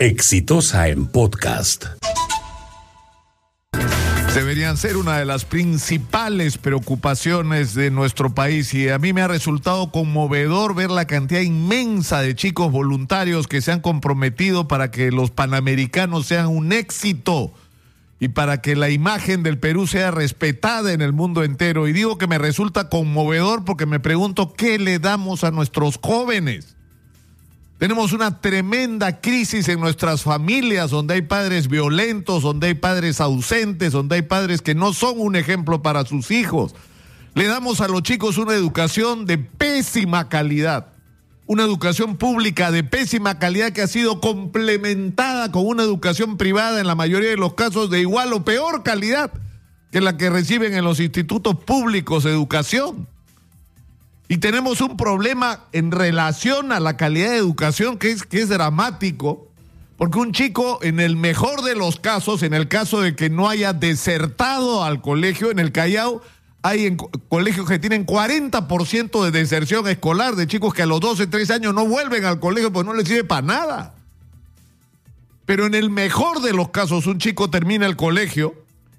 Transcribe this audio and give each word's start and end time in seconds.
Exitosa 0.00 0.88
en 0.88 1.04
podcast. 1.08 1.84
Deberían 4.34 4.78
ser 4.78 4.96
una 4.96 5.18
de 5.18 5.26
las 5.26 5.44
principales 5.44 6.56
preocupaciones 6.56 7.74
de 7.74 7.90
nuestro 7.90 8.34
país 8.34 8.72
y 8.72 8.88
a 8.88 8.98
mí 8.98 9.12
me 9.12 9.20
ha 9.20 9.28
resultado 9.28 9.92
conmovedor 9.92 10.74
ver 10.74 10.90
la 10.90 11.04
cantidad 11.04 11.42
inmensa 11.42 12.22
de 12.22 12.34
chicos 12.34 12.72
voluntarios 12.72 13.46
que 13.46 13.60
se 13.60 13.72
han 13.72 13.80
comprometido 13.80 14.68
para 14.68 14.90
que 14.90 15.10
los 15.10 15.30
panamericanos 15.30 16.24
sean 16.24 16.46
un 16.46 16.72
éxito 16.72 17.52
y 18.18 18.28
para 18.28 18.62
que 18.62 18.76
la 18.76 18.88
imagen 18.88 19.42
del 19.42 19.58
Perú 19.58 19.86
sea 19.86 20.10
respetada 20.10 20.94
en 20.94 21.02
el 21.02 21.12
mundo 21.12 21.44
entero. 21.44 21.88
Y 21.88 21.92
digo 21.92 22.16
que 22.16 22.26
me 22.26 22.38
resulta 22.38 22.88
conmovedor 22.88 23.66
porque 23.66 23.84
me 23.84 24.00
pregunto 24.00 24.54
qué 24.54 24.78
le 24.78 24.98
damos 24.98 25.44
a 25.44 25.50
nuestros 25.50 26.00
jóvenes. 26.02 26.74
Tenemos 27.80 28.12
una 28.12 28.42
tremenda 28.42 29.22
crisis 29.22 29.66
en 29.70 29.80
nuestras 29.80 30.22
familias 30.22 30.90
donde 30.90 31.14
hay 31.14 31.22
padres 31.22 31.66
violentos, 31.66 32.42
donde 32.42 32.66
hay 32.66 32.74
padres 32.74 33.22
ausentes, 33.22 33.92
donde 33.92 34.16
hay 34.16 34.22
padres 34.22 34.60
que 34.60 34.74
no 34.74 34.92
son 34.92 35.14
un 35.16 35.34
ejemplo 35.34 35.80
para 35.80 36.04
sus 36.04 36.30
hijos. 36.30 36.74
Le 37.34 37.46
damos 37.46 37.80
a 37.80 37.88
los 37.88 38.02
chicos 38.02 38.36
una 38.36 38.52
educación 38.52 39.24
de 39.24 39.38
pésima 39.38 40.28
calidad 40.28 40.88
una 41.46 41.64
educación 41.64 42.16
pública 42.16 42.70
de 42.70 42.84
pésima 42.84 43.40
calidad 43.40 43.72
que 43.72 43.82
ha 43.82 43.88
sido 43.88 44.20
complementada 44.20 45.50
con 45.50 45.66
una 45.66 45.82
educación 45.82 46.36
privada 46.36 46.78
en 46.78 46.86
la 46.86 46.94
mayoría 46.94 47.30
de 47.30 47.36
los 47.36 47.54
casos 47.54 47.90
de 47.90 47.98
igual 47.98 48.32
o 48.32 48.44
peor 48.44 48.84
calidad 48.84 49.32
que 49.90 50.00
la 50.00 50.16
que 50.16 50.30
reciben 50.30 50.74
en 50.74 50.84
los 50.84 51.00
institutos 51.00 51.56
públicos 51.56 52.22
de 52.22 52.30
educación. 52.30 53.08
Y 54.30 54.38
tenemos 54.38 54.80
un 54.80 54.96
problema 54.96 55.64
en 55.72 55.90
relación 55.90 56.70
a 56.70 56.78
la 56.78 56.96
calidad 56.96 57.30
de 57.30 57.38
educación 57.38 57.98
que 57.98 58.12
es, 58.12 58.22
que 58.22 58.40
es 58.40 58.48
dramático, 58.48 59.48
porque 59.96 60.20
un 60.20 60.30
chico, 60.30 60.78
en 60.82 61.00
el 61.00 61.16
mejor 61.16 61.62
de 61.62 61.74
los 61.74 61.98
casos, 61.98 62.44
en 62.44 62.54
el 62.54 62.68
caso 62.68 63.00
de 63.00 63.16
que 63.16 63.28
no 63.28 63.48
haya 63.48 63.72
desertado 63.72 64.84
al 64.84 65.00
colegio 65.00 65.50
en 65.50 65.58
el 65.58 65.72
Callao, 65.72 66.22
hay 66.62 66.86
en 66.86 66.96
colegios 66.96 67.66
que 67.66 67.80
tienen 67.80 68.06
40% 68.06 69.24
de 69.24 69.30
deserción 69.32 69.88
escolar 69.88 70.36
de 70.36 70.46
chicos 70.46 70.74
que 70.74 70.82
a 70.82 70.86
los 70.86 71.00
12, 71.00 71.26
13 71.26 71.54
años 71.54 71.74
no 71.74 71.88
vuelven 71.88 72.24
al 72.24 72.38
colegio 72.38 72.72
porque 72.72 72.88
no 72.88 72.94
les 72.94 73.08
sirve 73.08 73.24
para 73.24 73.42
nada. 73.42 73.94
Pero 75.44 75.66
en 75.66 75.74
el 75.74 75.90
mejor 75.90 76.40
de 76.40 76.52
los 76.52 76.68
casos, 76.68 77.08
un 77.08 77.18
chico 77.18 77.50
termina 77.50 77.84
el 77.84 77.96
colegio 77.96 78.54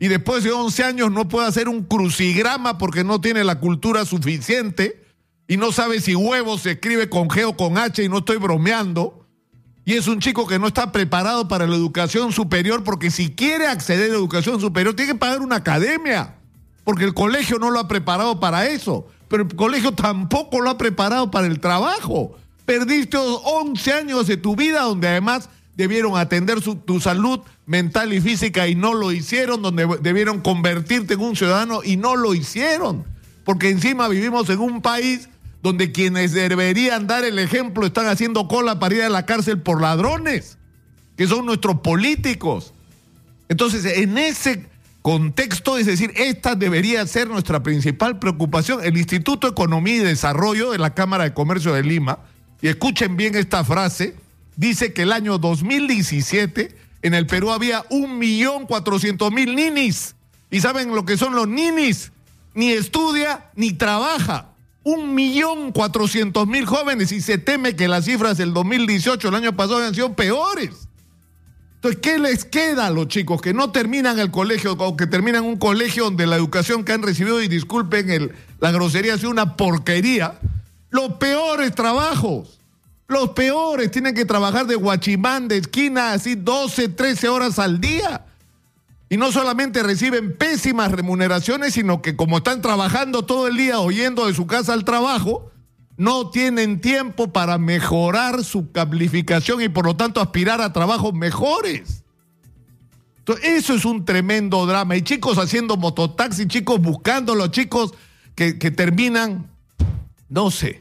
y 0.00 0.08
después 0.08 0.42
de 0.42 0.50
11 0.50 0.82
años 0.82 1.12
no 1.12 1.28
puede 1.28 1.46
hacer 1.46 1.68
un 1.68 1.84
crucigrama 1.84 2.76
porque 2.76 3.04
no 3.04 3.20
tiene 3.20 3.44
la 3.44 3.60
cultura 3.60 4.04
suficiente 4.04 5.01
y 5.52 5.58
no 5.58 5.70
sabe 5.70 6.00
si 6.00 6.14
huevo 6.14 6.56
se 6.56 6.70
escribe 6.70 7.10
con 7.10 7.28
G 7.28 7.44
o 7.46 7.54
con 7.54 7.76
H 7.76 8.02
y 8.02 8.08
no 8.08 8.18
estoy 8.20 8.38
bromeando. 8.38 9.26
Y 9.84 9.92
es 9.92 10.06
un 10.06 10.18
chico 10.18 10.46
que 10.46 10.58
no 10.58 10.66
está 10.66 10.92
preparado 10.92 11.46
para 11.46 11.66
la 11.66 11.76
educación 11.76 12.32
superior 12.32 12.84
porque 12.84 13.10
si 13.10 13.34
quiere 13.34 13.66
acceder 13.66 14.06
a 14.06 14.12
la 14.14 14.18
educación 14.18 14.62
superior 14.62 14.96
tiene 14.96 15.12
que 15.12 15.18
pagar 15.18 15.42
una 15.42 15.56
academia 15.56 16.36
porque 16.84 17.04
el 17.04 17.12
colegio 17.12 17.58
no 17.58 17.70
lo 17.70 17.80
ha 17.80 17.86
preparado 17.86 18.40
para 18.40 18.66
eso, 18.66 19.06
pero 19.28 19.42
el 19.42 19.54
colegio 19.54 19.92
tampoco 19.92 20.62
lo 20.62 20.70
ha 20.70 20.78
preparado 20.78 21.30
para 21.30 21.48
el 21.48 21.60
trabajo. 21.60 22.34
Perdiste 22.64 23.18
11 23.18 23.92
años 23.92 24.28
de 24.28 24.38
tu 24.38 24.56
vida 24.56 24.80
donde 24.80 25.08
además 25.08 25.50
debieron 25.76 26.16
atender 26.16 26.62
tu 26.62 26.98
salud 26.98 27.40
mental 27.66 28.14
y 28.14 28.22
física 28.22 28.68
y 28.68 28.74
no 28.74 28.94
lo 28.94 29.12
hicieron, 29.12 29.60
donde 29.60 29.86
debieron 30.00 30.40
convertirte 30.40 31.12
en 31.12 31.20
un 31.20 31.36
ciudadano 31.36 31.82
y 31.84 31.98
no 31.98 32.16
lo 32.16 32.32
hicieron. 32.32 33.04
Porque 33.44 33.68
encima 33.68 34.08
vivimos 34.08 34.48
en 34.48 34.60
un 34.60 34.80
país 34.80 35.28
donde 35.62 35.92
quienes 35.92 36.32
deberían 36.32 37.06
dar 37.06 37.24
el 37.24 37.38
ejemplo 37.38 37.86
están 37.86 38.06
haciendo 38.06 38.48
cola 38.48 38.78
para 38.78 38.94
ir 38.94 39.02
a 39.02 39.08
la 39.08 39.26
cárcel 39.26 39.60
por 39.60 39.80
ladrones, 39.80 40.58
que 41.16 41.26
son 41.26 41.46
nuestros 41.46 41.80
políticos. 41.80 42.74
Entonces, 43.48 43.84
en 43.84 44.18
ese 44.18 44.66
contexto, 45.02 45.78
es 45.78 45.86
decir, 45.86 46.12
esta 46.16 46.54
debería 46.54 47.06
ser 47.06 47.28
nuestra 47.28 47.62
principal 47.62 48.18
preocupación. 48.18 48.84
El 48.84 48.96
Instituto 48.96 49.46
de 49.46 49.52
Economía 49.52 49.96
y 49.96 50.00
Desarrollo 50.00 50.72
de 50.72 50.78
la 50.78 50.94
Cámara 50.94 51.24
de 51.24 51.34
Comercio 51.34 51.72
de 51.74 51.82
Lima, 51.82 52.18
y 52.60 52.68
escuchen 52.68 53.16
bien 53.16 53.34
esta 53.34 53.64
frase, 53.64 54.16
dice 54.56 54.92
que 54.92 55.02
el 55.02 55.12
año 55.12 55.38
2017 55.38 56.76
en 57.02 57.14
el 57.14 57.26
Perú 57.26 57.50
había 57.50 57.84
un 57.90 58.18
millón 58.18 58.66
cuatrocientos 58.66 59.32
mil 59.32 59.54
ninis. 59.54 60.14
¿Y 60.50 60.60
saben 60.60 60.94
lo 60.94 61.04
que 61.04 61.16
son 61.16 61.34
los 61.34 61.48
ninis? 61.48 62.12
Ni 62.54 62.70
estudia 62.70 63.50
ni 63.56 63.72
trabaja. 63.72 64.51
Un 64.84 65.14
millón 65.14 65.72
cuatrocientos 65.72 66.46
mil 66.46 66.66
jóvenes 66.66 67.12
y 67.12 67.20
se 67.20 67.38
teme 67.38 67.76
que 67.76 67.86
las 67.88 68.04
cifras 68.04 68.36
del 68.36 68.52
2018, 68.52 69.28
el 69.28 69.34
año 69.34 69.56
pasado, 69.56 69.78
han 69.78 69.94
sido 69.94 70.14
peores. 70.14 70.88
Entonces, 71.76 72.00
¿qué 72.00 72.18
les 72.18 72.44
queda 72.44 72.86
a 72.86 72.90
los 72.90 73.08
chicos 73.08 73.40
que 73.40 73.52
no 73.52 73.72
terminan 73.72 74.18
el 74.18 74.30
colegio 74.30 74.72
o 74.72 74.96
que 74.96 75.06
terminan 75.06 75.44
un 75.44 75.56
colegio 75.56 76.04
donde 76.04 76.26
la 76.26 76.36
educación 76.36 76.84
que 76.84 76.92
han 76.92 77.02
recibido, 77.02 77.42
y 77.42 77.48
disculpen 77.48 78.10
el, 78.10 78.32
la 78.60 78.70
grosería, 78.70 79.14
ha 79.14 79.18
sido 79.18 79.30
una 79.30 79.56
porquería? 79.56 80.38
Los 80.90 81.14
peores 81.14 81.74
trabajos. 81.74 82.60
Los 83.08 83.30
peores 83.30 83.90
tienen 83.90 84.14
que 84.14 84.24
trabajar 84.24 84.66
de 84.66 84.76
guachimán, 84.76 85.48
de 85.48 85.58
esquina, 85.58 86.12
así 86.12 86.34
12, 86.34 86.88
13 86.88 87.28
horas 87.28 87.58
al 87.58 87.80
día. 87.80 88.26
Y 89.12 89.18
no 89.18 89.30
solamente 89.30 89.82
reciben 89.82 90.34
pésimas 90.38 90.90
remuneraciones, 90.90 91.74
sino 91.74 92.00
que 92.00 92.16
como 92.16 92.38
están 92.38 92.62
trabajando 92.62 93.26
todo 93.26 93.46
el 93.46 93.58
día, 93.58 93.78
oyendo 93.78 94.26
de 94.26 94.32
su 94.32 94.46
casa 94.46 94.72
al 94.72 94.86
trabajo, 94.86 95.50
no 95.98 96.30
tienen 96.30 96.80
tiempo 96.80 97.30
para 97.30 97.58
mejorar 97.58 98.42
su 98.42 98.72
calificación 98.72 99.60
y 99.60 99.68
por 99.68 99.84
lo 99.84 99.96
tanto 99.96 100.22
aspirar 100.22 100.62
a 100.62 100.72
trabajos 100.72 101.12
mejores. 101.12 102.04
Eso 103.42 103.74
es 103.74 103.84
un 103.84 104.06
tremendo 104.06 104.64
drama. 104.64 104.96
Y 104.96 105.02
chicos 105.02 105.36
haciendo 105.36 105.76
mototaxi, 105.76 106.46
chicos 106.46 106.80
buscando 106.80 107.34
los 107.34 107.50
chicos 107.50 107.92
que, 108.34 108.58
que 108.58 108.70
terminan, 108.70 109.50
no 110.30 110.50
sé, 110.50 110.80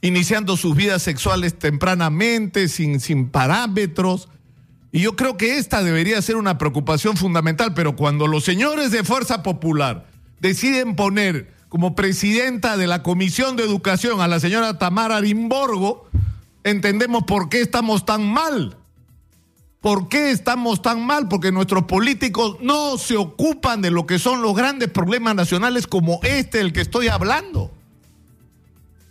iniciando 0.00 0.56
sus 0.56 0.74
vidas 0.74 1.00
sexuales 1.00 1.56
tempranamente, 1.56 2.66
sin, 2.66 2.98
sin 2.98 3.28
parámetros. 3.28 4.28
Y 4.96 5.00
yo 5.00 5.14
creo 5.14 5.36
que 5.36 5.58
esta 5.58 5.82
debería 5.82 6.22
ser 6.22 6.36
una 6.36 6.56
preocupación 6.56 7.18
fundamental, 7.18 7.74
pero 7.74 7.96
cuando 7.96 8.26
los 8.26 8.44
señores 8.44 8.90
de 8.90 9.04
Fuerza 9.04 9.42
Popular 9.42 10.06
deciden 10.40 10.96
poner 10.96 11.52
como 11.68 11.94
presidenta 11.94 12.78
de 12.78 12.86
la 12.86 13.02
Comisión 13.02 13.56
de 13.56 13.64
Educación 13.64 14.22
a 14.22 14.26
la 14.26 14.40
señora 14.40 14.78
Tamara 14.78 15.20
Limborgo, 15.20 16.08
entendemos 16.64 17.24
por 17.24 17.50
qué 17.50 17.60
estamos 17.60 18.06
tan 18.06 18.26
mal. 18.26 18.78
¿Por 19.82 20.08
qué 20.08 20.30
estamos 20.30 20.80
tan 20.80 21.04
mal? 21.04 21.28
Porque 21.28 21.52
nuestros 21.52 21.82
políticos 21.82 22.56
no 22.62 22.96
se 22.96 23.18
ocupan 23.18 23.82
de 23.82 23.90
lo 23.90 24.06
que 24.06 24.18
son 24.18 24.40
los 24.40 24.56
grandes 24.56 24.88
problemas 24.88 25.34
nacionales 25.34 25.86
como 25.86 26.20
este 26.22 26.56
del 26.56 26.72
que 26.72 26.80
estoy 26.80 27.08
hablando. 27.08 27.70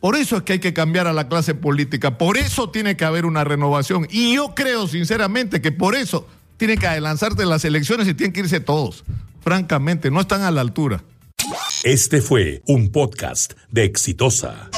Por 0.00 0.16
eso 0.16 0.38
es 0.38 0.42
que 0.42 0.54
hay 0.54 0.58
que 0.58 0.72
cambiar 0.72 1.06
a 1.06 1.12
la 1.12 1.28
clase 1.28 1.54
política, 1.54 2.16
por 2.16 2.38
eso 2.38 2.70
tiene 2.70 2.96
que 2.96 3.04
haber 3.04 3.26
una 3.26 3.44
renovación. 3.44 4.06
Y 4.10 4.34
yo 4.34 4.54
creo 4.54 4.88
sinceramente 4.88 5.60
que 5.60 5.72
por 5.72 5.94
eso 5.94 6.26
tiene 6.56 6.78
que 6.78 6.86
adelanzarse 6.86 7.44
las 7.44 7.64
elecciones 7.64 8.08
y 8.08 8.14
tienen 8.14 8.32
que 8.32 8.40
irse 8.40 8.60
todos. 8.60 9.04
Francamente, 9.42 10.10
no 10.10 10.20
están 10.20 10.42
a 10.42 10.50
la 10.50 10.62
altura. 10.62 11.04
Este 11.84 12.20
fue 12.20 12.62
un 12.66 12.90
podcast 12.90 13.52
de 13.70 13.84
Exitosa. 13.84 14.70